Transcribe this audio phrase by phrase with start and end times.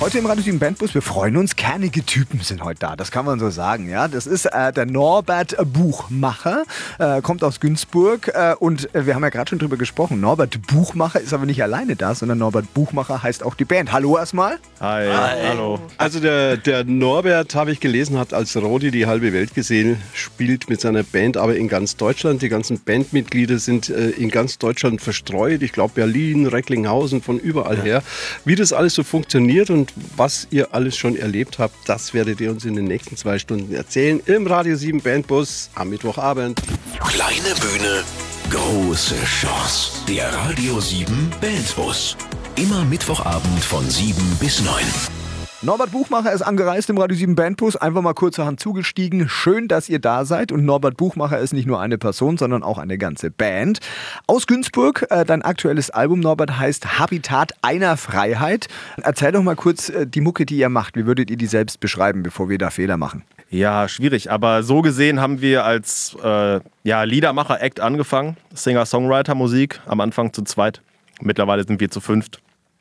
[0.00, 3.26] Heute im Radio 7 Bandbus, wir freuen uns, kernige Typen sind heute da, das kann
[3.26, 3.86] man so sagen.
[3.86, 6.64] Ja, Das ist äh, der Norbert Buchmacher,
[6.98, 10.18] äh, kommt aus Günzburg äh, und wir haben ja gerade schon drüber gesprochen.
[10.18, 13.92] Norbert Buchmacher ist aber nicht alleine da, sondern Norbert Buchmacher heißt auch die Band.
[13.92, 14.58] Hallo erstmal.
[14.80, 15.48] Hi, Hi.
[15.48, 15.78] hallo.
[15.98, 20.70] Also der, der Norbert, habe ich gelesen, hat als Rodi die halbe Welt gesehen, spielt
[20.70, 22.40] mit seiner Band aber in ganz Deutschland.
[22.40, 25.60] Die ganzen Bandmitglieder sind äh, in ganz Deutschland verstreut.
[25.60, 27.82] Ich glaube Berlin, Recklinghausen, von überall ja.
[27.82, 28.02] her.
[28.46, 32.50] Wie das alles so funktioniert und was ihr alles schon erlebt habt, das werdet ihr
[32.50, 36.60] uns in den nächsten zwei Stunden erzählen im Radio 7 Bandbus am Mittwochabend.
[37.08, 38.02] Kleine Bühne,
[38.50, 39.92] große Chance.
[40.08, 42.16] Der Radio 7 Bandbus.
[42.56, 45.19] Immer Mittwochabend von 7 bis 9.
[45.62, 49.28] Norbert Buchmacher ist angereist im Radio 7 Bandbus, einfach mal kurzerhand zugestiegen.
[49.28, 50.52] Schön, dass ihr da seid.
[50.52, 53.78] Und Norbert Buchmacher ist nicht nur eine Person, sondern auch eine ganze Band.
[54.26, 58.68] Aus Günzburg, äh, dein aktuelles Album, Norbert, heißt Habitat einer Freiheit.
[59.02, 60.96] Erzähl doch mal kurz äh, die Mucke, die ihr macht.
[60.96, 63.22] Wie würdet ihr die selbst beschreiben, bevor wir da Fehler machen?
[63.50, 64.30] Ja, schwierig.
[64.30, 68.38] Aber so gesehen haben wir als äh, ja, Liedermacher-Act angefangen.
[68.54, 69.80] Singer-Songwriter-Musik.
[69.84, 70.80] Am Anfang zu zweit.
[71.20, 72.40] Mittlerweile sind wir zu fünft.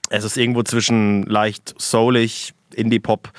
[0.10, 3.32] Es ist irgendwo zwischen leicht soulig, Indie-Pop,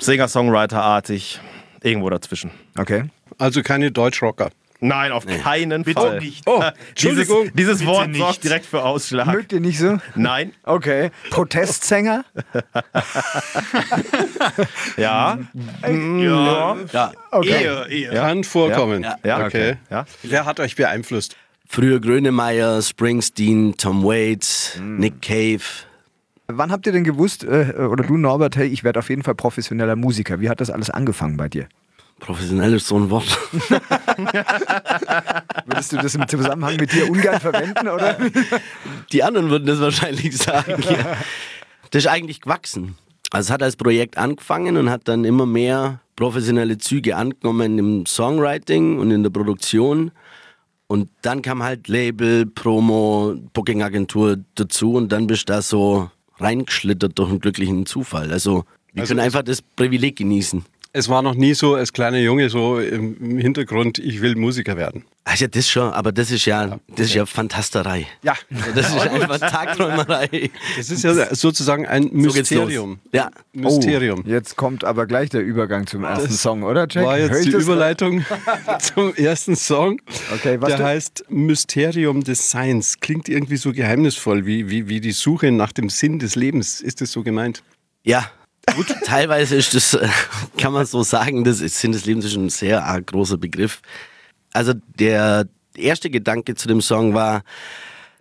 [0.00, 1.40] Singer-Songwriter-artig,
[1.82, 2.50] irgendwo dazwischen.
[2.76, 3.04] Okay.
[3.38, 4.50] Also keine Deutschrocker.
[4.80, 5.38] Nein, auf nee.
[5.38, 6.20] keinen Bitte Fall.
[6.20, 6.46] nicht.
[6.46, 7.50] Oh, Entschuldigung.
[7.54, 8.18] Dieses, dieses Wort nicht.
[8.18, 9.26] sorgt direkt für Ausschlag.
[9.26, 9.98] Mögt ihr nicht so?
[10.14, 10.52] Nein.
[10.62, 11.10] Okay.
[11.30, 12.24] Protestsänger?
[14.96, 15.38] ja.
[15.82, 16.76] Ja.
[16.92, 17.12] ja.
[17.32, 17.48] Okay.
[17.48, 18.10] Ehe, Ehe.
[18.10, 19.02] Kann vorkommen.
[19.02, 19.16] Ja.
[19.24, 19.46] ja.
[19.46, 19.76] Okay.
[19.90, 20.04] Ja.
[20.22, 21.36] Wer hat euch beeinflusst?
[21.68, 24.98] Früher Grönemeyer, Springsteen, Tom Waits, mm.
[24.98, 25.60] Nick Cave.
[26.50, 29.34] Wann habt ihr denn gewusst, äh, oder du Norbert, hey, ich werde auf jeden Fall
[29.34, 30.40] professioneller Musiker?
[30.40, 31.68] Wie hat das alles angefangen bei dir?
[32.20, 33.38] Professionell ist so ein Wort.
[35.66, 38.16] Würdest du das im Zusammenhang mit dir ungern verwenden, oder?
[39.12, 40.82] Die anderen würden das wahrscheinlich sagen.
[40.88, 41.18] Ja.
[41.90, 42.96] Das ist eigentlich gewachsen.
[43.30, 48.06] Also es hat als Projekt angefangen und hat dann immer mehr professionelle Züge angenommen im
[48.06, 50.12] Songwriting und in der Produktion.
[50.86, 57.18] Und dann kam halt Label, Promo, Booking-Agentur dazu und dann bist du da so reingeschlittert
[57.18, 58.32] durch einen glücklichen Zufall.
[58.32, 60.64] Also wir also können einfach das Privileg genießen.
[60.92, 65.04] Es war noch nie so als kleiner Junge so im Hintergrund, ich will Musiker werden.
[65.24, 68.06] Ach ja, das schon, aber das ist ja, ja das ist ja Fantasterei.
[68.22, 68.34] Ja.
[68.50, 70.50] Also das ist einfach Tagträumerei.
[70.78, 72.98] Das ist ja sozusagen ein Mysterium.
[73.04, 73.30] So ja.
[73.52, 74.24] Mysterium.
[74.26, 77.04] Oh, jetzt kommt aber gleich der Übergang zum ersten das Song, oder Jack?
[77.04, 78.24] War jetzt die Überleitung
[78.80, 80.00] zum ersten Song.
[80.34, 82.98] Okay, was der heißt Mysterium des Seins.
[83.00, 86.80] Klingt irgendwie so geheimnisvoll, wie, wie, wie die Suche nach dem Sinn des Lebens.
[86.80, 87.62] Ist das so gemeint?
[88.02, 88.30] Ja,
[88.74, 90.08] Gut, teilweise ist das, äh,
[90.56, 93.80] kann man so sagen, das ist, Sinn des Lebens ist ein sehr arg großer Begriff.
[94.52, 95.46] Also der
[95.76, 97.42] erste Gedanke zu dem Song war,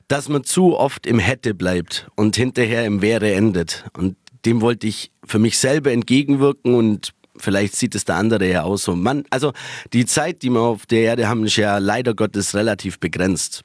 [0.08, 3.86] dass man zu oft im Hätte bleibt und hinterher im Wäre endet.
[3.94, 4.16] Und
[4.46, 8.78] dem wollte ich für mich selber entgegenwirken und vielleicht sieht es der andere ja auch
[8.78, 8.96] so.
[8.96, 9.54] Man, also
[9.94, 13.64] die Zeit, die wir auf der Erde haben, ist ja leider Gottes relativ begrenzt.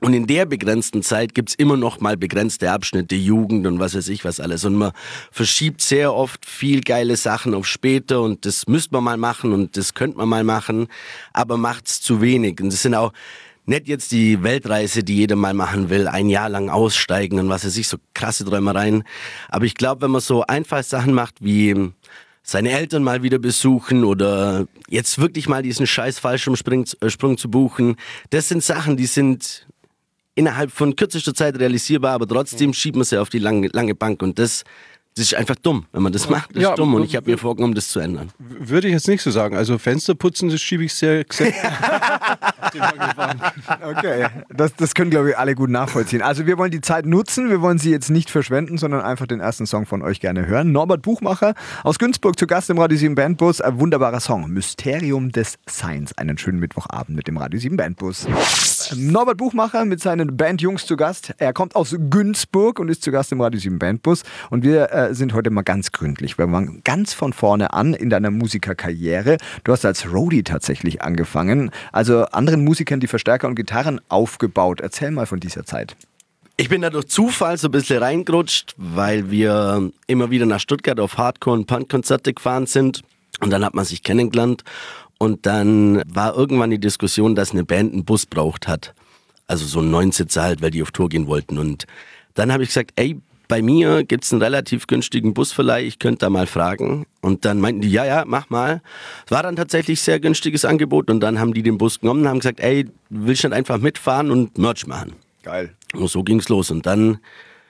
[0.00, 4.08] Und in der begrenzten Zeit gibt's immer noch mal begrenzte Abschnitte, Jugend und was weiß
[4.08, 4.64] ich was alles.
[4.66, 4.92] Und man
[5.30, 9.76] verschiebt sehr oft viel geile Sachen auf später und das müsste man mal machen und
[9.76, 10.88] das könnte man mal machen,
[11.32, 12.60] aber macht's zu wenig.
[12.60, 13.12] Und das sind auch
[13.64, 17.64] nicht jetzt die Weltreise, die jeder mal machen will, ein Jahr lang aussteigen und was
[17.64, 19.02] weiß ich, so krasse Träumereien.
[19.48, 21.90] Aber ich glaube, wenn man so einfach Sachen macht wie
[22.42, 27.96] seine Eltern mal wieder besuchen oder jetzt wirklich mal diesen scheiß Fallschirmsprung äh, zu buchen,
[28.30, 29.66] das sind Sachen, die sind
[30.36, 34.22] innerhalb von kürzester Zeit realisierbar, aber trotzdem schiebt man sie auf die lange, lange Bank.
[34.22, 34.62] Und das
[35.16, 36.54] das ist einfach dumm, wenn man das macht.
[36.54, 38.28] Das ja, ist dumm und ich habe mir vorgenommen, das zu ändern.
[38.38, 39.56] Würde ich jetzt nicht so sagen.
[39.56, 41.24] Also Fenster putzen, das schiebe ich sehr.
[41.32, 41.54] sehr
[43.82, 46.20] okay, das, das können glaube ich alle gut nachvollziehen.
[46.20, 49.40] Also wir wollen die Zeit nutzen, wir wollen sie jetzt nicht verschwenden, sondern einfach den
[49.40, 50.70] ersten Song von euch gerne hören.
[50.72, 53.62] Norbert Buchmacher aus Günzburg zu Gast im Radio 7 Bandbus.
[53.62, 56.12] Ein wunderbarer Song, Mysterium des Seins.
[56.18, 58.26] Einen schönen Mittwochabend mit dem Radio 7 Bandbus.
[58.94, 61.32] Norbert Buchmacher mit seinen Bandjungs zu Gast.
[61.38, 64.22] Er kommt aus Günzburg und ist zu Gast im Radio 7 Bandbus.
[64.50, 66.38] Und wir äh, sind heute mal ganz gründlich.
[66.38, 69.36] Wir fangen ganz von vorne an in deiner Musikerkarriere.
[69.64, 74.80] Du hast als Roadie tatsächlich angefangen, also anderen Musikern die Verstärker und Gitarren aufgebaut.
[74.80, 75.96] Erzähl mal von dieser Zeit.
[76.58, 80.98] Ich bin da durch Zufall so ein bisschen reingerutscht, weil wir immer wieder nach Stuttgart
[80.98, 83.02] auf Hardcore- und Punk-Konzerte gefahren sind.
[83.40, 84.64] Und dann hat man sich kennengelernt.
[85.18, 88.94] Und dann war irgendwann die Diskussion, dass eine Band einen Bus braucht hat.
[89.46, 91.58] Also so einen Neunsitzer halt, weil die auf Tour gehen wollten.
[91.58, 91.86] Und
[92.32, 96.20] dann habe ich gesagt, ey, bei mir gibt es einen relativ günstigen Busverleih, ich könnte
[96.20, 97.06] da mal fragen.
[97.20, 98.82] Und dann meinten die, ja, ja, mach mal.
[99.24, 102.28] Es war dann tatsächlich sehr günstiges Angebot und dann haben die den Bus genommen und
[102.28, 105.14] haben gesagt, ey, willst du nicht einfach mitfahren und Merch machen?
[105.42, 105.74] Geil.
[105.94, 106.70] Und so ging's los.
[106.70, 107.18] Und dann,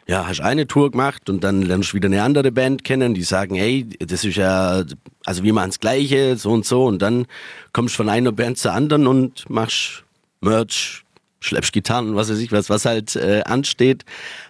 [0.06, 3.22] ja, hast eine Tour gemacht und dann lernst du wieder eine andere Band kennen, die
[3.22, 4.84] sagen, ey, das ist ja,
[5.25, 6.84] also wir machen das Gleiche, so und so.
[6.84, 7.26] Und dann
[7.72, 10.05] kommst du von einer Band zur anderen und machst
[10.40, 11.06] Merch,
[11.46, 14.04] schleppst Gitarren, was weiß ich was, was halt äh, ansteht.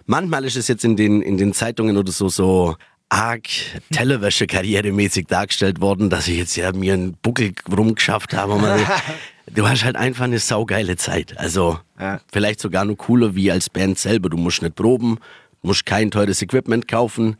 [0.05, 2.75] Manchmal ist es jetzt in den, in den Zeitungen oder so, so
[3.09, 3.47] arg
[3.91, 8.53] Tellerwäsche-karrieremäßig dargestellt worden, dass ich jetzt ja mir einen Buckel rumgeschafft habe.
[8.53, 8.63] Und
[9.53, 11.37] du hast halt einfach eine saugeile Zeit.
[11.37, 12.19] Also Ja.
[12.31, 14.29] vielleicht sogar noch cooler wie als Band selber.
[14.29, 15.19] Du musst nicht proben,
[15.61, 17.37] musst kein teures Equipment kaufen.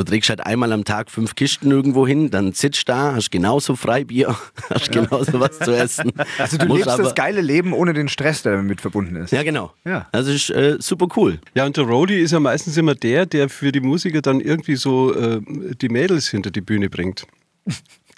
[0.00, 3.76] Du trägst halt einmal am Tag fünf Kisten irgendwo hin, dann sitzt da, hast genauso
[3.76, 4.34] Freibier,
[4.70, 6.10] hast genauso was zu essen.
[6.38, 9.30] Also du lebst aber- das geile Leben ohne den Stress, der damit verbunden ist.
[9.30, 9.74] Ja, genau.
[9.84, 10.08] Ja.
[10.12, 11.38] Das ist äh, super cool.
[11.54, 14.76] Ja, und der Roadie ist ja meistens immer der, der für die Musiker dann irgendwie
[14.76, 15.42] so äh,
[15.82, 17.26] die Mädels hinter die Bühne bringt.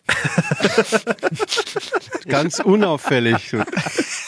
[2.28, 3.54] Ganz unauffällig.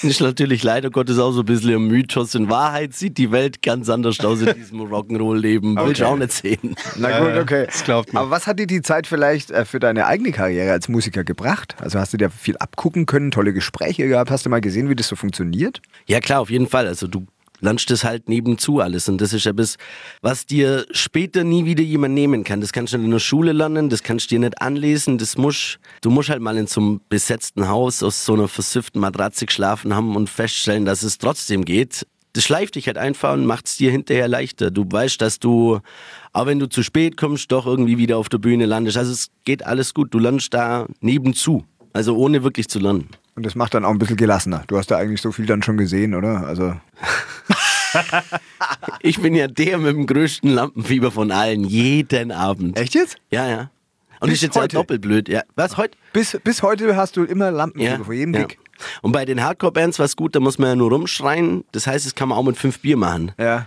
[0.03, 2.35] Ist natürlich leider Gottes auch so ein bisschen ein Mythos.
[2.35, 5.77] In Wahrheit sieht die Welt ganz anders aus in diesem Rock'n'Roll-Leben.
[5.77, 6.05] Will ich Okay.
[6.05, 6.77] auch nicht sehen.
[6.97, 7.67] Na gut, okay.
[7.67, 8.23] das glaubt man.
[8.23, 11.77] Aber was hat dir die Zeit vielleicht äh, für deine eigene Karriere als Musiker gebracht?
[11.81, 14.31] Also hast du dir viel abgucken können, tolle Gespräche gehabt?
[14.31, 15.81] Hast du mal gesehen, wie das so funktioniert?
[16.07, 16.87] Ja, klar, auf jeden Fall.
[16.87, 17.27] Also du
[17.65, 19.09] lernst das halt nebenzu alles.
[19.09, 19.77] Und das ist etwas,
[20.23, 22.61] was dir später nie wieder jemand nehmen kann.
[22.61, 25.19] Das kannst du nicht in der Schule lernen, das kannst du dir nicht anlesen.
[25.19, 29.01] Das musst, du musst halt mal in so einem besetzten Haus aus so einer versifften
[29.01, 32.07] Matratze geschlafen haben und feststellen, dass es trotzdem geht.
[32.35, 34.71] Das schleift dich halt einfach und macht es dir hinterher leichter.
[34.71, 35.81] Du weißt, dass du,
[36.33, 38.99] auch wenn du zu spät kommst, doch irgendwie wieder auf der Bühne landest.
[38.99, 40.13] Also es geht alles gut.
[40.13, 41.65] Du lernst da nebenzu.
[41.93, 43.09] Also ohne wirklich zu lernen.
[43.37, 44.63] Und das macht dann auch ein bisschen gelassener.
[44.69, 46.47] Du hast da eigentlich so viel dann schon gesehen, oder?
[46.47, 46.75] Also
[49.01, 52.79] Ich bin ja der mit dem größten Lampenfieber von allen, jeden Abend.
[52.79, 53.17] echt jetzt?
[53.31, 53.71] Ja, ja.
[54.21, 54.77] Und Bis ist jetzt ja heute?
[54.77, 55.29] doppelt blöd.
[55.29, 55.43] Ja.
[55.55, 55.97] Was heute?
[56.13, 58.05] Bis, bis heute hast du immer Lampenfieber Ja.
[58.05, 58.45] vor jedem ja.
[58.45, 58.59] Gig.
[59.03, 61.65] Und bei den Hardcore-Bands war es gut, da muss man ja nur rumschreien.
[61.73, 63.33] Das heißt, das kann man auch mit fünf Bier machen.
[63.39, 63.67] Ja.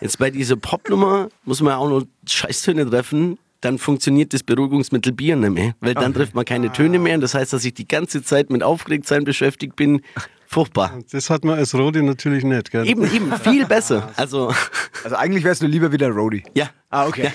[0.00, 3.38] Jetzt bei dieser Popnummer muss man ja auch nur Scheißtöne treffen.
[3.62, 5.74] Dann funktioniert das Beruhigungsmittel Bier nicht mehr.
[5.80, 7.14] Weil dann trifft man keine Töne mehr.
[7.14, 10.02] Und das heißt, dass ich die ganze Zeit mit Aufgeregtsein beschäftigt bin.
[10.46, 10.98] Furchtbar.
[11.12, 12.70] Das hat man als Roadie natürlich nicht.
[12.70, 12.86] Gell?
[12.86, 14.10] Eben, eben, viel besser.
[14.16, 14.52] Also,
[15.04, 16.42] Also eigentlich wärst du lieber wieder Roadie.
[16.54, 16.68] ja.
[16.90, 17.32] Ah, okay.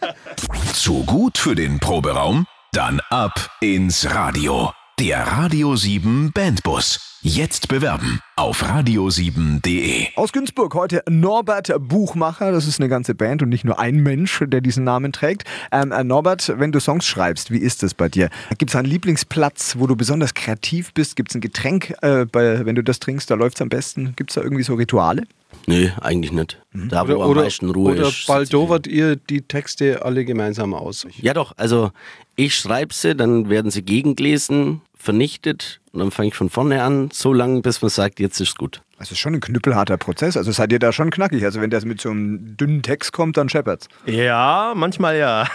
[0.72, 2.46] Zu gut für den Proberaum?
[2.72, 4.72] Dann ab ins Radio.
[5.00, 7.18] Der Radio 7 Bandbus.
[7.22, 10.08] Jetzt bewerben auf radio7.de.
[10.14, 12.52] Aus Günzburg heute Norbert Buchmacher.
[12.52, 15.44] Das ist eine ganze Band und nicht nur ein Mensch, der diesen Namen trägt.
[15.72, 18.28] Ähm, äh, Norbert, wenn du Songs schreibst, wie ist das bei dir?
[18.58, 21.16] Gibt es einen Lieblingsplatz, wo du besonders kreativ bist?
[21.16, 24.12] Gibt es ein Getränk, äh, bei, wenn du das trinkst, da läuft es am besten?
[24.16, 25.22] Gibt es da irgendwie so Rituale?
[25.66, 26.60] Nö, eigentlich nicht.
[26.74, 28.08] Da, wo Oder, am oder, meisten Ruhe oder ist.
[28.08, 31.06] sitze ich baldowert ihr die Texte alle gemeinsam aus?
[31.20, 31.90] Ja doch, also
[32.36, 37.10] ich schreibe sie, dann werden sie gegengelesen, vernichtet und dann fange ich von vorne an,
[37.12, 38.82] so lange, bis man sagt, jetzt ist gut.
[38.98, 40.36] Das ist schon ein knüppelharter Prozess.
[40.36, 41.42] Also seid ihr da schon knackig.
[41.44, 43.88] Also wenn das mit so einem dünnen Text kommt, dann scheppert's.
[44.04, 45.46] Ja, manchmal ja.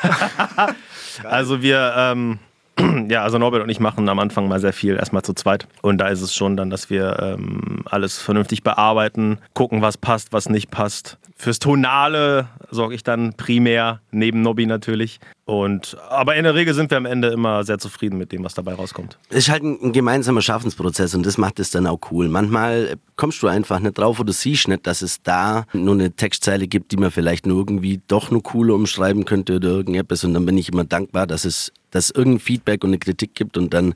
[1.24, 2.39] also wir, ähm,
[3.07, 5.68] ja, also Norbert und ich machen am Anfang mal sehr viel, erstmal zu zweit.
[5.83, 10.33] Und da ist es schon dann, dass wir ähm, alles vernünftig bearbeiten, gucken, was passt,
[10.33, 11.19] was nicht passt.
[11.38, 15.19] Fürs Tonale sorge ich dann primär, neben Nobby natürlich.
[15.45, 18.54] Und, aber in der Regel sind wir am Ende immer sehr zufrieden mit dem, was
[18.54, 19.18] dabei rauskommt.
[19.30, 22.30] Es ist halt ein, ein gemeinsamer Schaffensprozess und das macht es dann auch cool.
[22.30, 26.68] Manchmal kommst du einfach nicht drauf oder siehst nicht, dass es da nur eine Textzeile
[26.68, 30.23] gibt, die man vielleicht nur irgendwie doch nur cooler umschreiben könnte oder irgendetwas.
[30.23, 33.57] Und dann bin ich immer dankbar, dass es dass irgendein Feedback und eine Kritik gibt
[33.57, 33.95] und dann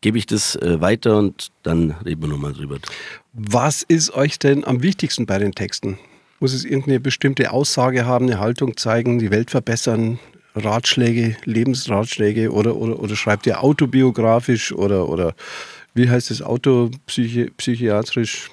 [0.00, 2.78] gebe ich das äh, weiter und dann reden wir nochmal drüber.
[3.32, 5.98] Was ist euch denn am wichtigsten bei den Texten?
[6.44, 10.18] Muss es irgendeine bestimmte Aussage haben, eine Haltung zeigen, die Welt verbessern,
[10.54, 15.34] Ratschläge, Lebensratschläge oder, oder, oder schreibt ihr autobiografisch oder, oder
[15.94, 18.50] wie heißt es, autopsychiatrisch,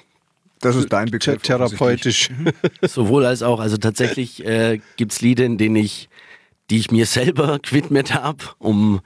[0.60, 1.42] Das ist dein Begriff.
[1.42, 2.30] therapeutisch?
[2.80, 3.60] Sowohl als auch.
[3.60, 6.08] Also tatsächlich äh, gibt es Lieder, in denen ich,
[6.70, 9.02] die ich mir selber gewidmet habe, um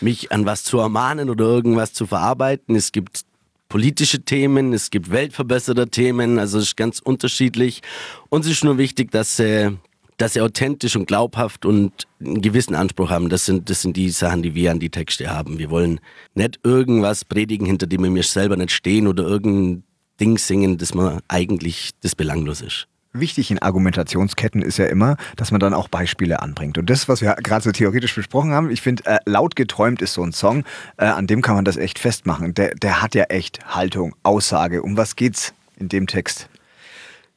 [0.00, 2.74] mich an was zu ermahnen oder irgendwas zu verarbeiten.
[2.74, 3.27] Es gibt
[3.68, 7.82] politische Themen, es gibt weltverbesserter Themen, also es ist ganz unterschiedlich.
[8.28, 9.78] Uns ist nur wichtig, dass sie,
[10.16, 13.28] dass sie authentisch und glaubhaft und einen gewissen Anspruch haben.
[13.28, 15.58] Das sind, das sind die Sachen, die wir an die Texte haben.
[15.58, 16.00] Wir wollen
[16.34, 19.84] nicht irgendwas predigen, hinter dem wir selber nicht stehen oder irgendein
[20.20, 22.88] Ding singen, das man eigentlich das belanglos ist.
[23.20, 26.78] Wichtig in Argumentationsketten ist ja immer, dass man dann auch Beispiele anbringt.
[26.78, 30.14] Und das, was wir gerade so theoretisch besprochen haben, ich finde, äh, laut geträumt ist
[30.14, 30.64] so ein Song,
[30.96, 32.54] äh, an dem kann man das echt festmachen.
[32.54, 34.82] Der, der hat ja echt Haltung, Aussage.
[34.82, 36.48] Um was geht's in dem Text?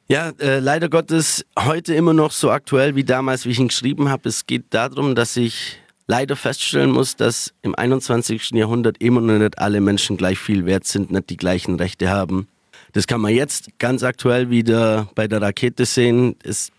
[0.08, 4.08] Ja, äh, leider Gottes heute immer noch so aktuell wie damals, wie ich ihn geschrieben
[4.08, 4.28] habe.
[4.28, 8.50] Es geht darum, dass ich leider feststellen muss, dass im 21.
[8.50, 12.48] Jahrhundert immer noch nicht alle Menschen gleich viel wert sind, nicht die gleichen Rechte haben.
[12.92, 16.36] Das kann man jetzt ganz aktuell wieder bei der Rakete sehen.
[16.44, 16.70] Es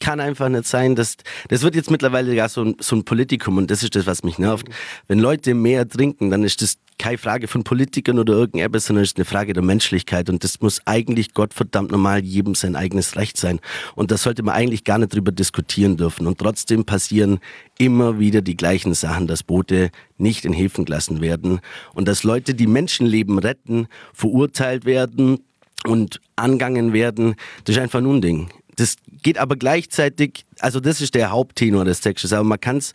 [0.00, 1.16] kann einfach nicht sein, dass
[1.48, 4.22] das wird jetzt mittlerweile ja so ein, so ein Politikum und das ist das, was
[4.22, 4.68] mich nervt.
[5.08, 9.10] Wenn Leute mehr trinken, dann ist das keine Frage von Politikern oder irgendetwas, sondern es
[9.10, 13.36] ist eine Frage der Menschlichkeit und das muss eigentlich Gottverdammt normal jedem sein eigenes Recht
[13.36, 13.60] sein
[13.94, 17.38] und da sollte man eigentlich gar nicht drüber diskutieren dürfen und trotzdem passieren
[17.78, 21.60] immer wieder die gleichen Sachen, dass Boote nicht in Häfen gelassen werden
[21.94, 25.38] und dass Leute, die Menschenleben retten, verurteilt werden
[25.86, 28.50] und angangen werden, das ist einfach ein Unding.
[28.76, 32.92] Das geht aber gleichzeitig, also das ist der Haupttenor des Textes, aber man kann es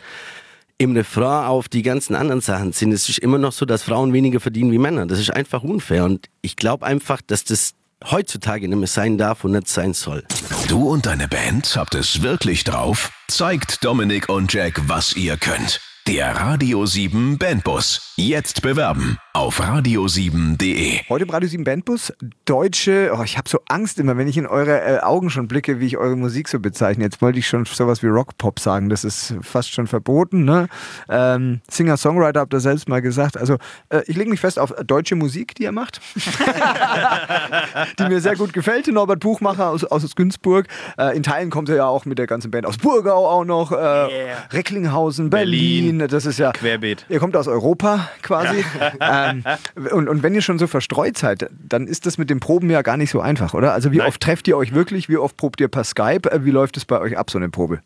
[0.78, 2.92] im Refrain auf die ganzen anderen Sachen ziehen.
[2.92, 5.06] Es ist immer noch so, dass Frauen weniger verdienen wie Männer.
[5.06, 7.74] Das ist einfach unfair und ich glaube einfach, dass das
[8.10, 10.24] heutzutage nicht mehr sein darf und nicht sein soll.
[10.68, 13.12] Du und deine Band habt es wirklich drauf?
[13.28, 15.80] Zeigt Dominik und Jack, was ihr könnt.
[16.06, 18.14] Der Radio 7 Bandbus.
[18.18, 21.00] Jetzt bewerben auf radio7.de.
[21.10, 22.14] Heute im Radio 7 Bandbus,
[22.46, 25.80] deutsche, oh, ich habe so Angst immer, wenn ich in eure äh, Augen schon blicke,
[25.80, 27.06] wie ich eure Musik so bezeichne.
[27.06, 30.44] Jetzt wollte ich schon sowas wie Rockpop sagen, das ist fast schon verboten.
[30.44, 30.68] Ne?
[31.10, 33.38] Ähm, Singer-Songwriter habt ihr selbst mal gesagt.
[33.38, 33.58] Also
[33.90, 36.02] äh, ich lege mich fest auf deutsche Musik, die ihr macht,
[37.98, 38.88] die mir sehr gut gefällt.
[38.88, 40.68] Norbert Buchmacher aus, aus Günzburg.
[40.98, 43.72] Äh, in Teilen kommt er ja auch mit der ganzen Band aus Burgau auch noch.
[43.72, 44.38] Äh, Yeah.
[44.52, 45.93] Recklinghausen, Berlin.
[45.93, 45.93] Berlin.
[46.00, 47.06] Das ist ja Querbeet.
[47.10, 48.64] Ihr kommt aus Europa quasi.
[49.00, 49.44] ähm,
[49.92, 52.82] und, und wenn ihr schon so verstreut seid, dann ist das mit den Proben ja
[52.82, 53.74] gar nicht so einfach, oder?
[53.74, 54.08] Also wie Nein.
[54.08, 55.10] oft trefft ihr euch wirklich?
[55.10, 56.32] Wie oft probt ihr per Skype?
[56.32, 57.82] Äh, Wie läuft es bei euch ab, so eine Probe?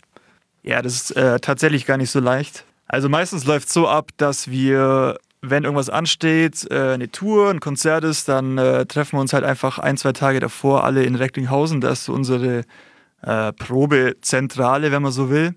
[0.63, 2.65] Ja, das ist äh, tatsächlich gar nicht so leicht.
[2.87, 7.59] Also meistens läuft es so ab, dass wir, wenn irgendwas ansteht, äh, eine Tour, ein
[7.59, 11.15] Konzert ist, dann äh, treffen wir uns halt einfach ein, zwei Tage davor alle in
[11.15, 11.81] Recklinghausen.
[11.81, 12.63] Das ist so unsere
[13.21, 15.55] äh, Probezentrale, wenn man so will.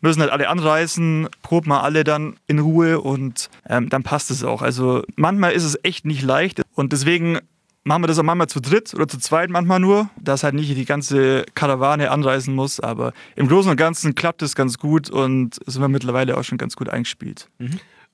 [0.00, 4.44] Müssen halt alle anreisen, proben wir alle dann in Ruhe und ähm, dann passt es
[4.44, 4.62] auch.
[4.62, 7.40] Also manchmal ist es echt nicht leicht und deswegen
[7.88, 10.76] machen wir das auch manchmal zu dritt oder zu zweit manchmal nur, dass halt nicht
[10.76, 12.78] die ganze Karawane anreisen muss.
[12.78, 16.58] Aber im Großen und Ganzen klappt es ganz gut und sind wir mittlerweile auch schon
[16.58, 17.48] ganz gut eingespielt.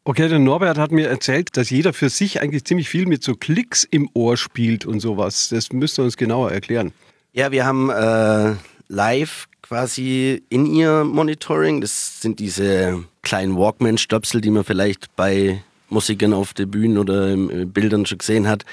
[0.05, 3.35] Okay, der Norbert hat mir erzählt, dass jeder für sich eigentlich ziemlich viel mit so
[3.35, 5.49] Klicks im Ohr spielt und sowas.
[5.49, 6.93] Das müsst ihr uns genauer erklären.
[7.33, 8.55] Ja, wir haben äh,
[8.89, 11.81] live quasi in ihr Monitoring.
[11.81, 17.51] Das sind diese kleinen Walkman-Stöpsel, die man vielleicht bei Musikern auf der Bühne oder in
[17.51, 18.65] in Bildern schon gesehen hat.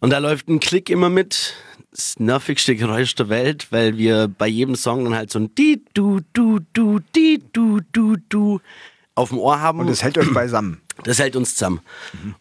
[0.00, 1.54] Und da läuft ein Klick immer mit.
[1.92, 5.80] Das nervigste Geräusch der Welt, weil wir bei jedem Song dann halt so ein di
[5.94, 8.60] du du du di du du du
[9.14, 9.78] auf dem Ohr haben.
[9.78, 10.80] Und das hält euch beisammen.
[11.04, 11.80] Das hält uns zusammen.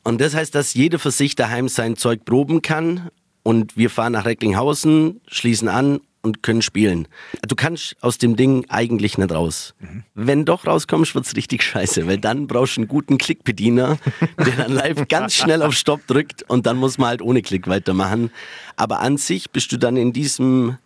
[0.03, 3.11] Und das heißt, dass jeder für sich daheim sein Zeug proben kann.
[3.43, 7.07] Und wir fahren nach Recklinghausen, schließen an und können spielen.
[7.47, 9.75] Du kannst aus dem Ding eigentlich nicht raus.
[10.15, 13.97] Wenn doch rauskommst, wird's richtig scheiße, weil dann brauchst du einen guten Klickbediener,
[14.37, 17.67] der dann live ganz schnell auf Stopp drückt und dann muss man halt ohne Klick
[17.67, 18.31] weitermachen.
[18.77, 20.77] Aber an sich bist du dann in diesem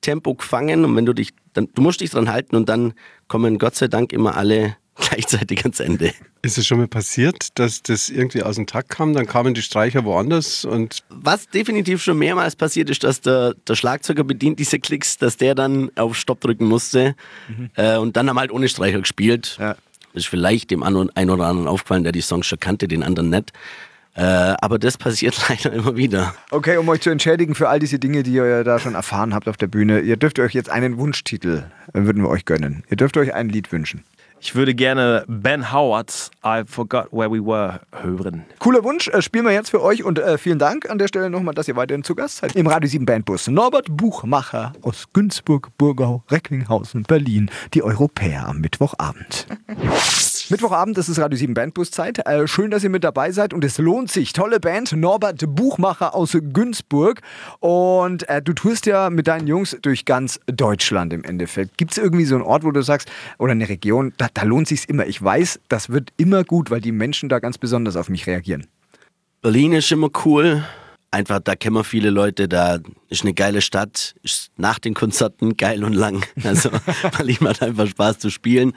[0.00, 2.94] Tempo gefangen und wenn du dich, dann, du musst dich dran halten und dann
[3.28, 4.76] kommen Gott sei Dank immer alle
[5.08, 6.12] gleichzeitig ans Ende.
[6.42, 9.12] Ist es schon mal passiert, dass das irgendwie aus dem Takt kam?
[9.12, 13.74] Dann kamen die Streicher woanders und Was definitiv schon mehrmals passiert ist, dass der, der
[13.74, 17.14] Schlagzeuger bedient diese Klicks, dass der dann auf Stopp drücken musste
[17.74, 19.56] äh, und dann haben wir halt ohne Streicher gespielt.
[19.58, 19.76] Ja.
[20.12, 23.28] Das ist vielleicht dem einen oder anderen aufgefallen, der die Songs schon kannte, den anderen
[23.28, 23.52] nicht.
[24.14, 24.22] Äh,
[24.62, 26.34] aber das passiert leider immer wieder.
[26.50, 29.34] Okay, um euch zu entschädigen für all diese Dinge, die ihr ja da schon erfahren
[29.34, 32.82] habt auf der Bühne, ihr dürft euch jetzt einen Wunschtitel, äh, würden wir euch gönnen.
[32.88, 34.04] Ihr dürft euch ein Lied wünschen.
[34.40, 38.44] Ich würde gerne Ben Howards I Forgot Where We Were hören.
[38.58, 41.30] Cooler Wunsch, äh, spielen wir jetzt für euch und äh, vielen Dank an der Stelle
[41.30, 42.54] nochmal, dass ihr weiterhin zu Gast seid.
[42.54, 49.46] Im Radio 7 Bandbus Norbert Buchmacher aus Günzburg, Burgau, Recklinghausen, Berlin, die Europäer am Mittwochabend.
[50.48, 52.24] Mittwochabend ist es Radio 7 Bandbus-Zeit.
[52.24, 54.32] Äh, schön, dass ihr mit dabei seid und es lohnt sich.
[54.32, 57.20] Tolle Band, Norbert Buchmacher aus Günzburg.
[57.58, 61.78] Und äh, du tust ja mit deinen Jungs durch ganz Deutschland im Endeffekt.
[61.78, 64.68] Gibt es irgendwie so einen Ort, wo du sagst, oder eine Region, da, da lohnt
[64.68, 65.06] sich immer.
[65.06, 68.66] Ich weiß, das wird immer gut, weil die Menschen da ganz besonders auf mich reagieren.
[69.42, 70.64] Berlin ist immer cool.
[71.10, 72.78] Einfach, da kennen wir viele Leute, da
[73.08, 76.24] ist eine geile Stadt, ist nach den Konzerten geil und lang.
[76.44, 76.70] Also
[77.16, 78.72] Berlin macht einfach Spaß zu spielen.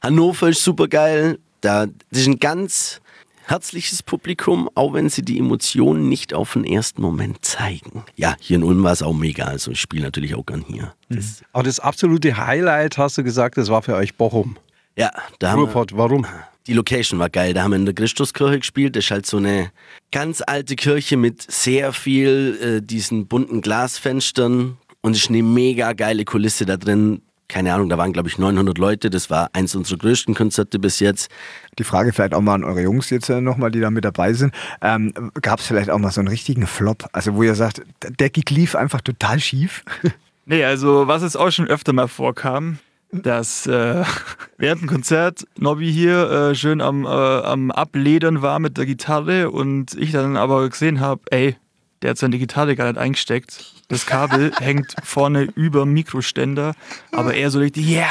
[0.00, 1.38] Hannover ist super geil.
[1.60, 3.00] Da das ist ein ganz
[3.46, 8.04] herzliches Publikum, auch wenn sie die Emotionen nicht auf den ersten Moment zeigen.
[8.16, 10.94] Ja, hier in Ulm war es auch mega, also ich spiele natürlich auch gern hier.
[11.08, 14.56] Das, aber das absolute Highlight, hast du gesagt, das war für euch Bochum.
[14.96, 16.26] Ja, da haben wir, Ruhrpott, warum?
[16.66, 17.54] die Location war geil.
[17.54, 18.96] Da haben wir in der Christuskirche gespielt.
[18.96, 19.70] Das ist halt so eine
[20.10, 24.76] ganz alte Kirche mit sehr viel äh, diesen bunten Glasfenstern.
[25.00, 27.22] und es ist eine mega geile Kulisse da drin.
[27.48, 29.10] Keine Ahnung, da waren glaube ich 900 Leute.
[29.10, 31.30] Das war eins unserer größten Konzerte bis jetzt.
[31.78, 34.32] Die Frage vielleicht auch mal an eure Jungs jetzt äh, nochmal, die da mit dabei
[34.32, 34.54] sind.
[34.80, 37.08] Ähm, Gab es vielleicht auch mal so einen richtigen Flop?
[37.12, 37.82] Also wo ihr sagt,
[38.18, 39.84] der Gig lief einfach total schief?
[40.44, 42.78] Nee, also was jetzt auch schon öfter mal vorkam,
[43.12, 44.04] dass äh,
[44.58, 49.50] während dem Konzert Nobby hier äh, schön am, äh, am Abledern war mit der Gitarre
[49.50, 51.56] und ich dann aber gesehen habe, ey,
[52.00, 53.74] der hat seine Gitarre gar nicht eingesteckt.
[53.88, 56.74] Das Kabel hängt vorne über Mikroständer,
[57.12, 58.08] aber er so richtig, ja,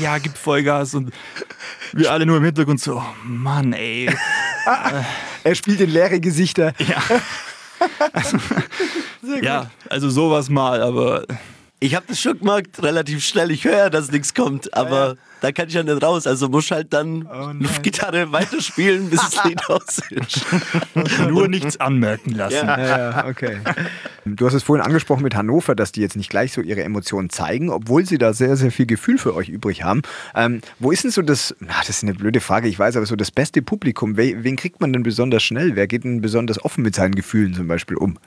[0.00, 1.12] ja, gib Vollgas und
[1.92, 4.10] wir alle nur im Hintergrund so, oh Mann, ey.
[5.44, 6.74] er spielt in leere Gesichter.
[6.78, 7.02] Ja.
[9.42, 11.26] ja, also sowas mal, aber
[11.84, 13.50] Ich habe das schon gemerkt, relativ schnell.
[13.50, 16.26] Ich höre ja, dass nichts kommt, aber da kann ich ja nicht raus.
[16.26, 17.28] Also muss halt dann
[17.60, 20.46] Luftgitarre weiterspielen, bis das Lied aus ist.
[21.28, 22.66] nur nichts anmerken lassen.
[22.66, 23.58] Ja, ja, okay.
[24.24, 27.28] Du hast es vorhin angesprochen mit Hannover, dass die jetzt nicht gleich so ihre Emotionen
[27.28, 30.00] zeigen, obwohl sie da sehr, sehr viel Gefühl für euch übrig haben.
[30.34, 33.04] Ähm, wo ist denn so das, na, das ist eine blöde Frage, ich weiß, aber
[33.04, 35.76] so das beste Publikum, we, wen kriegt man denn besonders schnell?
[35.76, 38.18] Wer geht denn besonders offen mit seinen Gefühlen zum Beispiel um?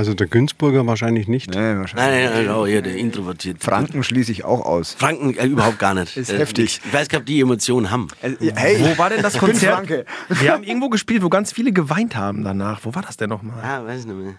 [0.00, 1.50] Also der Günzburger wahrscheinlich nicht.
[1.50, 1.94] Nee, wahrscheinlich.
[1.94, 3.62] Nein, nein, nein, oh, hier, der introvertiert.
[3.62, 4.94] Franken schließe ich auch aus.
[4.98, 6.16] Franken äh, überhaupt gar nicht.
[6.16, 6.80] Ist Äh, heftig.
[6.82, 8.08] Ich weiß gar nicht, ob die Emotionen haben.
[8.22, 9.74] Äh, hey, Wo war denn das Konzert?
[9.74, 10.06] Franke.
[10.30, 12.80] Wir haben irgendwo gespielt, wo ganz viele geweint haben danach.
[12.84, 13.62] Wo war das denn nochmal?
[13.62, 14.36] Ah, weiß ich nicht mehr.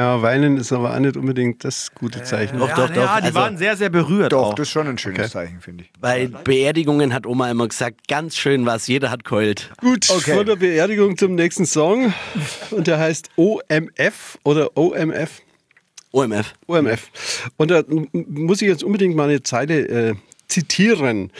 [0.00, 2.58] Ja, weinen ist aber auch nicht unbedingt das gute Zeichen.
[2.58, 2.96] Doch, ja, doch, doch.
[2.96, 4.54] Ja, die Also- waren sehr, sehr berührt Doch, auch.
[4.54, 5.90] das ist schon ein schönes Zeichen, finde ich.
[6.00, 9.70] Bei Beerdigungen hat Oma immer gesagt, ganz schön was, jeder hat keult.
[9.78, 10.36] Gut, Okay.
[10.36, 12.14] von der Beerdigung zum nächsten Song.
[12.70, 15.42] Und der heißt OMF oder OMF.
[16.12, 16.54] OMF.
[16.66, 17.50] OMF.
[17.58, 20.14] Und da muss ich jetzt unbedingt mal eine Zeile äh,
[20.50, 21.30] zitieren.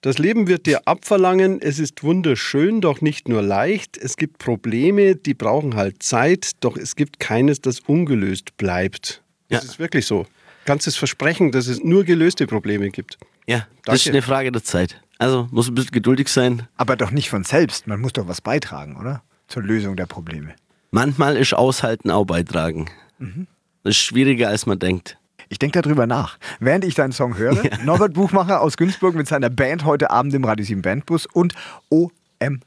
[0.00, 3.96] Das Leben wird dir abverlangen, es ist wunderschön, doch nicht nur leicht.
[3.96, 9.22] Es gibt Probleme, die brauchen halt Zeit, doch es gibt keines, das ungelöst bleibt.
[9.48, 9.70] Das Ja.
[9.70, 10.26] ist wirklich so.
[10.66, 13.18] Kannst es versprechen, dass es nur gelöste Probleme gibt.
[13.46, 14.18] Ja, das ist Danke.
[14.18, 15.00] eine Frage der Zeit.
[15.18, 16.66] Also muss ein bisschen geduldig sein.
[16.76, 17.86] Aber doch nicht von selbst.
[17.86, 19.22] Man muss doch was beitragen, oder?
[19.48, 20.54] Zur Lösung der Probleme.
[20.90, 22.90] Manchmal ist Aushalten auch beitragen.
[23.18, 25.18] Das ist schwieriger, als man denkt.
[25.48, 26.38] Ich denke darüber nach.
[26.60, 30.44] Während ich deinen Song höre, Norbert Buchmacher aus Günzburg mit seiner Band heute Abend im
[30.44, 31.54] Radio 7 Bandbus und
[31.90, 32.60] OMF.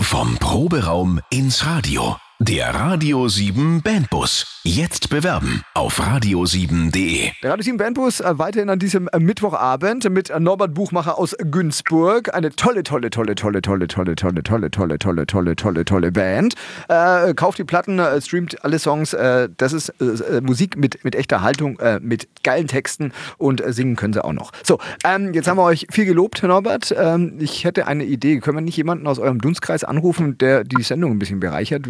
[0.00, 2.16] Vom Proberaum ins Radio.
[2.44, 4.60] Der Radio 7 Bandbus.
[4.64, 7.30] Jetzt bewerben auf radio7.de.
[7.40, 11.36] Der Radio 7 Bandbus äh, weiterhin an diesem äh, Mittwochabend mit äh, Norbert Buchmacher aus
[11.38, 12.34] Günzburg.
[12.34, 16.54] Eine tolle, tolle, tolle, tolle, tolle, tolle, tolle, tolle, tolle, tolle, tolle, tolle, tolle Band.
[16.88, 19.12] Äh, kauft die Platten, äh, streamt alle Songs.
[19.12, 23.72] Äh, das ist äh, äh, Musik mit, echter Haltung, äh, mit geilen Texten und äh,
[23.72, 24.50] singen können sie auch noch.
[24.64, 26.92] So, ähm, jetzt haben wir euch viel gelobt, Herr Norbert.
[26.96, 28.40] Ähm, ich hätte eine Idee.
[28.40, 31.86] Können wir nicht jemanden aus eurem Dunstkreis anrufen, der die Sendung ein bisschen bereichert?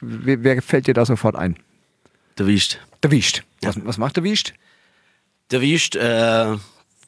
[0.00, 1.56] Wer, wer fällt dir da sofort ein?
[2.38, 2.80] Der Wiest.
[3.02, 3.42] Der Wiest.
[3.62, 4.54] Was, was macht der Wiest?
[5.50, 6.56] Der Wiest äh,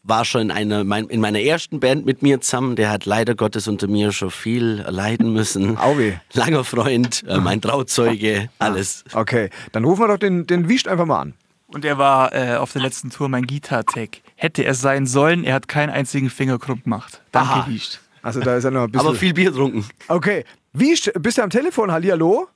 [0.03, 2.77] war schon in, einer, mein, in meiner ersten Band mit mir zusammen.
[2.77, 5.79] Der hat leider Gottes unter mir schon viel erleiden müssen.
[5.79, 6.15] Auweh.
[6.33, 9.05] Langer Freund, äh, mein Trauzeuge, alles.
[9.13, 11.35] Okay, dann rufen wir doch den, den Wiest einfach mal an.
[11.67, 14.23] Und er war äh, auf der letzten Tour mein Gitartech.
[14.37, 17.23] Hätte er sein sollen, er hat keinen einzigen Finger krumm gemacht.
[17.33, 17.67] Danke, Aha.
[17.69, 18.01] Wiest.
[18.23, 19.07] Also da ist er noch ein bisschen.
[19.07, 19.87] Aber viel Bier getrunken.
[20.09, 21.91] okay, Wiest, bist du am Telefon?
[21.91, 22.49] Hallihallo?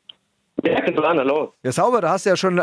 [0.64, 1.52] Ja, kannst du an, hallo.
[1.62, 2.62] Ja, sauber, da hast du ja schon, äh,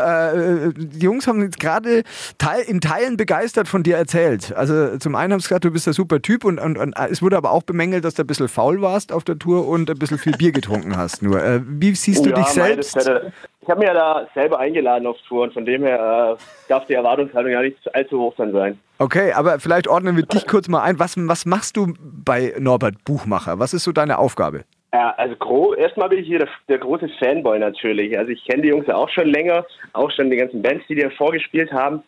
[0.66, 2.02] äh, die Jungs haben jetzt gerade
[2.36, 4.54] Teil, in Teilen begeistert von dir erzählt.
[4.54, 7.22] Also zum einen haben sie gesagt, du bist ein super Typ und, und, und es
[7.22, 9.98] wurde aber auch bemängelt, dass du ein bisschen faul warst auf der Tour und ein
[9.98, 11.42] bisschen viel Bier getrunken hast nur.
[11.42, 13.02] Äh, wie siehst du Ja, dich meine selbst?
[13.02, 13.32] Fälle.
[13.62, 16.84] Ich habe mir ja da selber eingeladen auf Tour und von dem her äh, darf
[16.86, 18.78] die Erwartungshaltung ja nicht allzu hoch dann sein.
[18.98, 20.98] Okay, aber vielleicht ordnen wir dich kurz mal ein.
[20.98, 23.58] Was, was machst du bei Norbert Buchmacher?
[23.58, 24.64] Was ist so deine Aufgabe?
[24.92, 28.16] Ja, also gro erstmal bin ich hier der, der große Fanboy natürlich.
[28.18, 30.94] Also ich kenne die Jungs ja auch schon länger, auch schon die ganzen Bands, die
[30.94, 32.02] dir vorgespielt haben.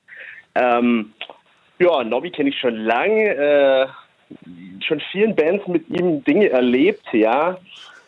[0.55, 1.13] Ähm,
[1.79, 3.87] ja, Nobby kenne ich schon lange, äh,
[4.83, 7.59] schon vielen Bands mit ihm Dinge erlebt, ja.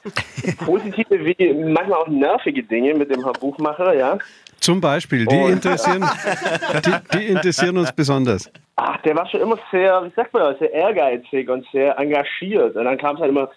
[0.65, 4.19] Positive wie manchmal auch nervige Dinge mit dem Herr Buchmacher, ja.
[4.61, 6.05] Zum Beispiel, die Und- interessieren,
[6.87, 8.51] die, die interessieren uns besonders.
[8.77, 12.77] Ach, der war schon immer sehr, wie sagt man sehr ehrgeizig und sehr engagiert.
[12.77, 13.51] Und dann kam es halt immer,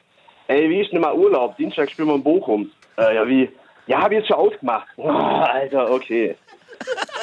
[0.48, 1.58] ey, wie ist denn mal Urlaub?
[1.58, 2.72] Dienstag spielen wir in Bochum.
[2.98, 3.50] Äh, ja, wie?
[3.88, 4.88] Ja, hab ich jetzt schon ausgemacht.
[4.98, 6.36] Oh, Alter, okay.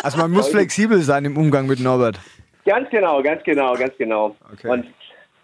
[0.02, 2.18] Also man muss flexibel sein im Umgang mit Norbert.
[2.64, 4.36] Ganz genau, ganz genau, ganz genau.
[4.52, 4.68] Okay.
[4.68, 4.86] Und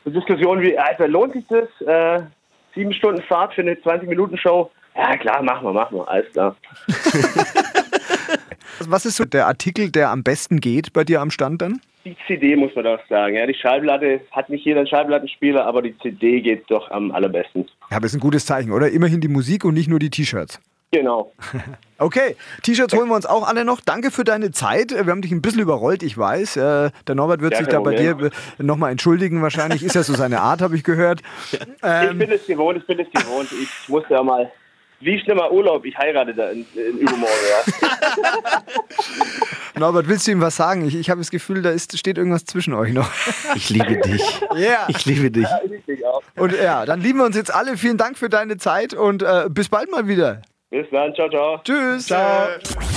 [0.04, 1.68] so Diskussionen wie, Alter, lohnt sich das?
[1.86, 2.22] Äh,
[2.74, 4.70] sieben Stunden Fahrt für eine 20-Minuten-Show?
[4.94, 6.56] Ja, klar, machen wir, machen wir, alles klar.
[8.80, 11.80] Was ist so der Artikel, der am besten geht bei dir am Stand dann?
[12.06, 13.34] Die CD muss man doch sagen.
[13.34, 17.66] Ja, die Schallplatte hat nicht jeder einen Schallplattenspieler, aber die CD geht doch am allerbesten.
[17.90, 18.88] Ja, aber ist ein gutes Zeichen, oder?
[18.90, 20.60] Immerhin die Musik und nicht nur die T-Shirts.
[20.92, 21.32] Genau.
[21.98, 23.80] Okay, T-Shirts holen wir uns auch alle noch.
[23.80, 24.90] Danke für deine Zeit.
[24.90, 26.58] Wir haben dich ein bisschen überrollt, ich weiß.
[26.58, 28.30] Äh, Der Norbert wird Ja, sich da bei dir Problem.
[28.58, 29.40] nochmal entschuldigen.
[29.40, 31.22] Wahrscheinlich ist ja so seine Art, habe ich gehört.
[31.52, 33.48] ich Ähm, bin es gewohnt, ich bin es gewohnt.
[33.50, 34.52] Ich musste ja mal.
[35.00, 35.86] Wie mal Urlaub?
[35.86, 37.32] Ich heirate da in, in übermorgen,
[37.66, 38.62] ja.
[39.78, 40.86] Norbert, willst du ihm was sagen?
[40.86, 43.10] Ich, ich habe das Gefühl, da ist, steht irgendwas zwischen euch noch.
[43.54, 44.22] Ich liebe dich.
[44.56, 44.86] Ja.
[44.88, 45.46] Ich liebe dich.
[45.86, 46.22] Ich auch.
[46.36, 47.76] Und ja, dann lieben wir uns jetzt alle.
[47.76, 50.42] Vielen Dank für deine Zeit und äh, bis bald mal wieder.
[50.70, 51.60] Bis dann, ciao, ciao.
[51.62, 52.06] Tschüss.
[52.06, 52.48] Ciao.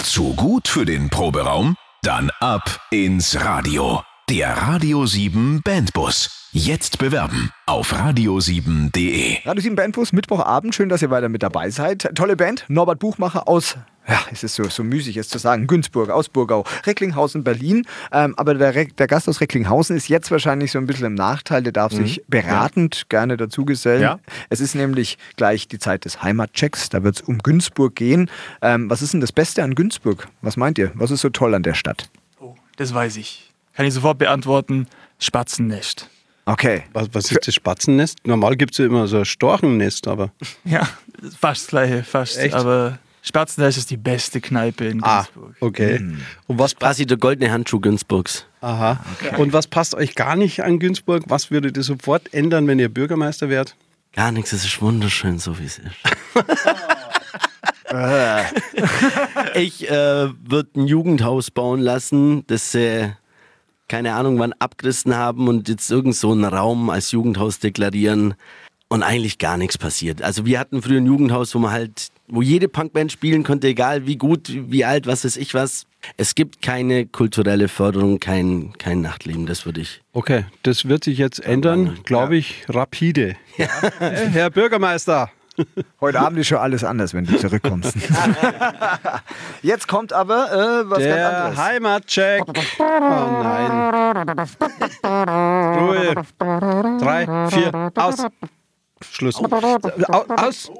[0.03, 1.75] Zu gut für den Proberaum?
[2.01, 4.01] Dann ab ins Radio.
[4.29, 6.49] Der Radio 7 Bandbus.
[6.51, 9.37] Jetzt bewerben auf radio7.de.
[9.45, 10.73] Radio 7 Bandbus, Mittwochabend.
[10.73, 12.09] Schön, dass ihr weiter mit dabei seid.
[12.15, 12.65] Tolle Band.
[12.69, 13.77] Norbert Buchmacher aus,
[14.09, 17.85] ja, es ist so, so müßig es zu sagen, Günzburg, aus Burgau, Recklinghausen, Berlin.
[18.11, 21.13] Ähm, aber der, Re der Gast aus Recklinghausen ist jetzt wahrscheinlich so ein bisschen im
[21.13, 21.61] Nachteil.
[21.61, 24.01] Der darf sich beratend gerne dazugesellen.
[24.01, 24.19] Ja.
[24.49, 26.89] Es ist nämlich gleich die Zeit des Heimatchecks.
[26.89, 28.31] Da wird es um Günzburg gehen.
[28.61, 30.27] Ähm, was ist denn das Beste an Günzburg?
[30.41, 30.91] Was meint ihr?
[30.95, 32.09] Was ist so toll an der Stadt?
[32.39, 33.51] Oh, das weiß ich.
[33.75, 34.87] Kann ich sofort beantworten.
[35.19, 36.09] Spatzennest.
[36.45, 36.83] Okay.
[36.93, 38.25] Was, was ist das Spatzennest?
[38.25, 40.31] Normal gibt es ja immer so ein Storchennest, aber.
[40.65, 40.87] Ja,
[41.37, 42.37] fast das gleiche, fast.
[42.37, 42.55] Echt?
[42.55, 45.55] Aber Spatzennest ist die beste Kneipe in Ah, Günzburg.
[45.59, 46.01] okay.
[46.47, 48.45] Und was Quasi der goldene Handschuh Günzburgs.
[48.61, 49.03] Aha.
[49.37, 51.23] Und was passt euch gar nicht an Günzburg?
[51.27, 53.75] Was würdet ihr sofort ändern, wenn ihr Bürgermeister wärt?
[54.13, 55.91] Gar nichts, es ist wunderschön, so wie es ist.
[59.55, 63.11] ich äh, würde ein Jugendhaus bauen lassen, das sie,
[63.87, 68.35] keine Ahnung wann, abgerissen haben und jetzt irgend so einen Raum als Jugendhaus deklarieren
[68.89, 70.21] und eigentlich gar nichts passiert.
[70.21, 74.05] Also wir hatten früher ein Jugendhaus, wo man halt, wo jede Punkband spielen konnte, egal
[74.07, 75.85] wie gut, wie alt, was weiß ich was.
[76.15, 80.01] Es gibt keine kulturelle Förderung, kein, kein Nachtleben, das würde ich.
[80.13, 83.35] Okay, das wird sich jetzt ändern, glaube ich, rapide.
[83.57, 83.67] Äh,
[84.31, 85.29] Herr Bürgermeister.
[85.99, 87.93] Heute Abend ist schon alles anders, wenn du zurückkommst.
[89.61, 91.57] Jetzt kommt aber äh, was ganz Der anderes.
[91.57, 92.43] Heimatcheck.
[92.47, 94.29] Oh nein.
[95.77, 96.15] Ruhe.
[96.99, 98.25] Drei, vier, aus.
[99.11, 99.35] Schluss.
[99.43, 100.71] Au- Aus.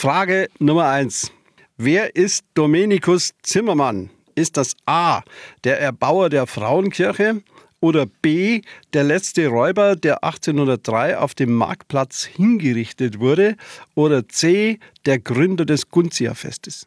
[0.00, 1.32] Frage Nummer eins.
[1.78, 4.10] Wer ist Dominikus Zimmermann?
[4.34, 5.22] Ist das A,
[5.64, 7.42] der Erbauer der Frauenkirche
[7.80, 8.60] oder B,
[8.92, 13.56] der letzte Räuber, der 1803 auf dem Marktplatz hingerichtet wurde
[13.94, 16.86] oder C, der Gründer des Gunzia-Festes?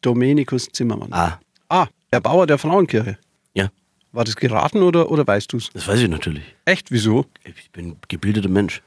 [0.00, 1.12] Dominikus Zimmermann.
[1.12, 3.18] Ah, Ah, Erbauer der Frauenkirche.
[3.52, 3.68] ja,
[4.12, 5.68] War das geraten oder, oder weißt du es?
[5.74, 6.44] das weiß ich natürlich.
[6.64, 7.26] Echt, wieso?
[7.44, 8.80] Ich bin ein gebildeter Mensch.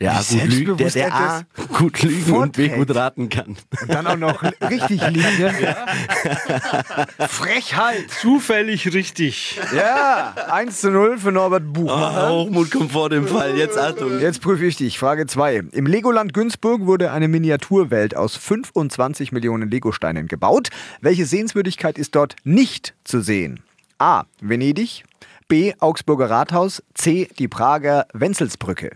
[0.00, 3.56] Der A gut, lügen, der, selbstbewusst der A gut lügen und B gut raten kann.
[3.82, 5.26] Und dann auch noch richtig liegen.
[5.60, 7.26] Ja.
[7.28, 8.10] Frechheit.
[8.20, 9.58] Zufällig richtig.
[9.74, 12.30] Ja, 1 zu 0 für Norbert Buchmacher.
[12.30, 13.56] Hochmut kommt vor dem Fall.
[13.56, 14.20] Jetzt Achtung.
[14.20, 14.98] Jetzt prüfe ich dich.
[14.98, 15.64] Frage 2.
[15.72, 20.68] Im Legoland Günzburg wurde eine Miniaturwelt aus 25 Millionen Legosteinen gebaut.
[21.00, 23.60] Welche Sehenswürdigkeit ist dort nicht zu sehen?
[23.98, 24.24] A.
[24.40, 25.04] Venedig.
[25.48, 25.74] B.
[25.78, 26.82] Augsburger Rathaus.
[26.94, 27.28] C.
[27.38, 28.90] Die Prager Wenzelsbrücke.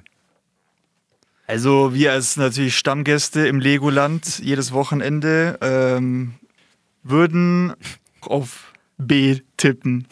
[1.51, 6.35] Also wir als natürlich Stammgäste im Legoland jedes Wochenende ähm,
[7.03, 7.75] würden
[8.21, 10.07] auf B tippen.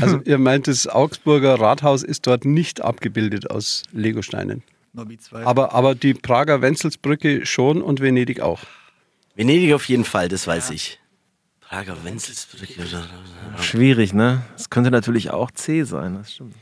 [0.00, 4.62] Also ihr meint, das Augsburger Rathaus ist dort nicht abgebildet aus Legosteinen.
[4.94, 5.44] Nobby 2.
[5.44, 8.62] Aber, aber die Prager Wenzelsbrücke schon und Venedig auch.
[9.34, 10.98] Venedig auf jeden Fall, das weiß ich.
[11.60, 12.86] Prager Wenzelsbrücke.
[13.60, 14.46] Schwierig, ne?
[14.56, 16.54] Es könnte natürlich auch C sein, das stimmt.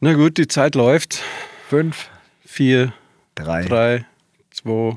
[0.00, 1.22] Na gut, die Zeit läuft.
[1.68, 2.08] 5,
[2.50, 2.94] Vier,
[3.34, 3.64] 3.
[3.66, 4.06] drei,
[4.50, 4.96] zwei.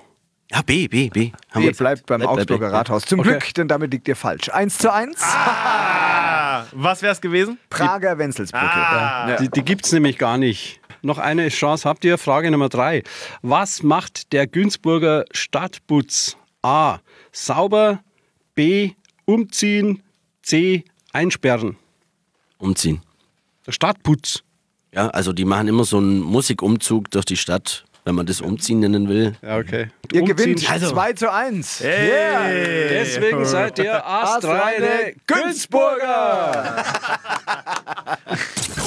[0.51, 1.31] Ja, B, B, B.
[1.51, 2.79] Haben B wir- bleibt beim Bleib, Augsburger bleib.
[2.79, 3.03] Rathaus.
[3.03, 3.29] Zum Okay.
[3.31, 4.49] Glück, denn damit liegt ihr falsch.
[4.49, 5.17] 1 zu 1.
[5.21, 7.59] Ah, was wäre es gewesen?
[7.69, 8.65] Prager Wenzelsbrücke.
[8.65, 9.29] Ah.
[9.31, 9.35] Ja.
[9.35, 10.79] Die, die gibt es nämlich gar nicht.
[11.01, 12.17] Noch eine Chance habt ihr.
[12.17, 13.03] Frage Nummer drei.
[13.41, 16.37] Was macht der Günzburger Stadtputz?
[16.61, 16.99] A.
[17.33, 18.01] Sauber.
[18.55, 18.91] B.
[19.25, 20.01] Umziehen.
[20.41, 20.85] C.
[21.11, 21.75] Einsperren.
[22.59, 23.01] Umziehen.
[23.67, 24.43] Der Stadtputz.
[24.93, 28.79] Ja, also die machen immer so einen Musikumzug durch die Stadt, wenn man das Umziehen
[28.81, 29.35] nennen will.
[29.41, 29.87] Ja, okay.
[30.11, 30.37] Ihr Umziehen.
[30.37, 31.77] gewinnt Also- 2 zu 1.
[31.79, 36.83] Deswegen seid ihr astreine Günzburger.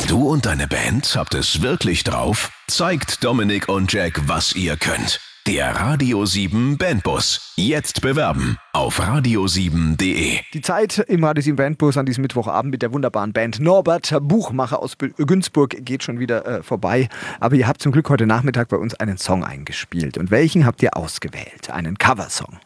[0.09, 2.51] Du und deine Band habt es wirklich drauf?
[2.69, 5.19] Zeigt Dominik und Jack, was ihr könnt.
[5.47, 7.53] Der Radio 7 Bandbus.
[7.57, 10.39] Jetzt bewerben auf radio7.de.
[10.55, 14.83] Die Zeit im Radio 7 Bandbus an diesem Mittwochabend mit der wunderbaren Band Norbert Buchmacher
[14.83, 17.11] aus Günzburg geht schon wieder äh, vorbei.
[17.41, 20.17] Aber ihr habt zum Glück heute Nachmittag bei uns einen Song eingespielt.
[20.17, 21.69] Und welchen habt ihr ausgewählt?
[21.69, 22.59] Einen Coversong.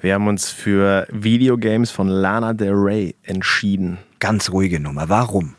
[0.00, 5.08] Wir haben uns für Videogames von Lana Del Rey entschieden, Ganz ruhige Nummer.
[5.08, 5.54] Warum?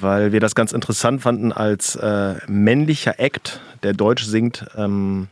[0.00, 5.28] Weil wir das ganz interessant fanden als äh, männlicher Act, der Deutsch singt, ähm,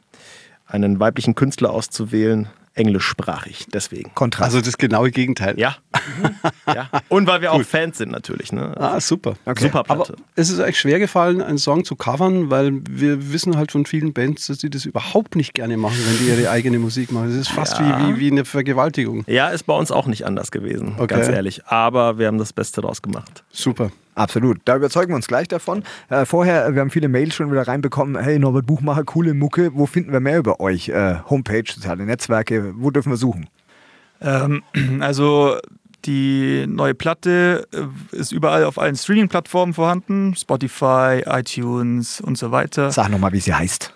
[0.67, 3.67] einen weiblichen Künstler auszuwählen, englischsprachig.
[3.73, 4.15] Deswegen.
[4.15, 4.45] Kontrast.
[4.45, 5.59] Also das genaue Gegenteil.
[5.59, 5.77] Ja.
[6.67, 6.89] ja.
[7.09, 8.53] Und weil wir auch Fans sind natürlich.
[8.53, 8.73] Ne?
[8.79, 9.35] Ah, super.
[9.59, 10.17] Super Aber Platte.
[10.37, 14.13] es ist euch schwer gefallen, einen Song zu covern, weil wir wissen halt von vielen
[14.13, 17.29] Bands, dass die das überhaupt nicht gerne machen, wenn die ihre eigene Musik machen.
[17.29, 17.99] Das ist fast Ja.
[18.09, 19.25] wie, wie, wie eine Vergewaltigung.
[19.27, 21.15] Ja, ist bei uns auch nicht anders gewesen, Okay.
[21.15, 21.67] ganz ehrlich.
[21.67, 23.43] Aber wir haben das Beste draus gemacht.
[23.51, 23.91] Super.
[24.19, 24.59] Absolut.
[24.65, 25.85] Da überzeugen wir uns gleich davon.
[26.09, 28.21] Äh, vorher, äh, wir haben viele Mails schon wieder reinbekommen.
[28.21, 29.71] Hey, Norbert Buchmacher, coole Mucke.
[29.75, 30.89] Wo finden wir mehr über euch?
[30.89, 32.75] Äh, Homepage, soziale Netzwerke.
[32.77, 33.49] Wo dürfen wir suchen?
[34.21, 34.65] Ähm,
[35.01, 35.59] also
[36.05, 40.35] die neue Platte äh, ist überall auf allen Streaming-Plattformen vorhanden.
[40.35, 42.91] Spotify, iTunes und so weiter.
[42.91, 43.95] Sag nochmal, wie sie heißt.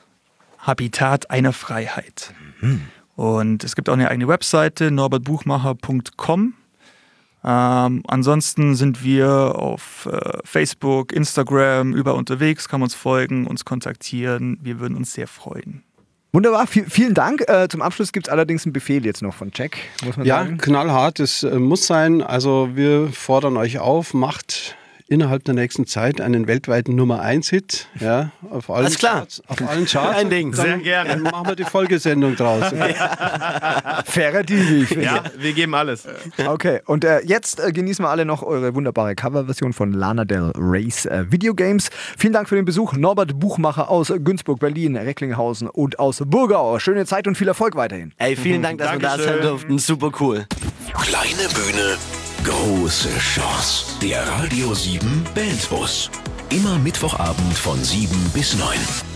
[0.59, 2.33] Habitat einer Freiheit.
[3.17, 6.55] Und es gibt auch eine eigene Webseite, norbertbuchmacher.com.
[7.45, 13.65] Ähm, ansonsten sind wir auf äh, Facebook, Instagram, überall unterwegs, kann man uns folgen, uns
[13.65, 14.59] kontaktieren.
[14.63, 15.83] Wir würden uns sehr freuen.
[16.35, 17.43] Wunderbar, viel, vielen Dank.
[17.49, 20.39] Äh, zum Abschluss gibt es allerdings einen Befehl jetzt noch von Jack, muss man Ja,
[20.45, 20.57] sagen.
[20.57, 22.23] knallhart, das äh, muss sein.
[22.23, 24.77] Also wir fordern euch auf, macht
[25.13, 27.89] innerhalb der nächsten Zeit einen weltweiten Nummer 1 Hit.
[28.01, 29.19] Ja, auf allen Alles klar.
[29.19, 29.43] Charts.
[29.47, 30.19] Auf allen Charts.
[30.19, 30.53] Ein Ding.
[30.53, 31.11] Dann, Sehr gerne.
[31.11, 32.63] Dann machen wir die Folgesendung draus.
[32.73, 32.95] Okay?
[34.07, 34.87] Fairer Deal.
[35.01, 36.07] Ja, wir geben alles.
[36.47, 40.53] Okay, und äh, jetzt äh, genießen wir alle noch eure wunderbare Coverversion von Lana Del
[40.57, 41.91] Rey's äh, Videogames.
[42.17, 42.95] Vielen Dank für den Besuch.
[42.95, 46.79] Norbert Buchmacher aus Günzburg, Berlin, Recklinghausen und aus Burgau.
[46.79, 48.13] Schöne Zeit und viel Erfolg weiterhin.
[48.17, 49.43] Ey, vielen Dank, dass wir da sein Dankeschön.
[49.43, 49.79] durften.
[49.79, 50.47] Super cool.
[50.95, 51.97] Kleine Bühne,
[52.45, 53.85] große Chance.
[54.01, 56.11] Der Radio 7 Bandbus.
[56.51, 59.12] Immer Mittwochabend von 7 bis 9.